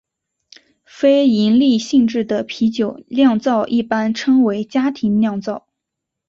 [0.83, 5.67] 非营利性质的啤酒酿造一般称为家庭酿造。